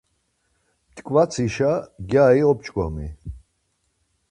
[0.93, 1.71] P̌t̆ǩvatsişa
[2.09, 3.07] gyari op̌ç̌ǩomi.